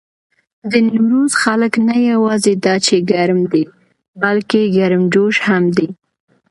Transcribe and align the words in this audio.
د 0.71 0.73
نيمروز 0.87 1.31
خلک 1.43 1.73
نه 1.87 1.95
یواځې 2.11 2.53
دا 2.65 2.75
چې 2.85 2.95
ګرم 3.11 3.39
دي، 3.51 3.63
بلکې 4.21 4.61
ګرمجوش 4.75 5.35
هم 5.47 5.63
دي. 5.77 5.87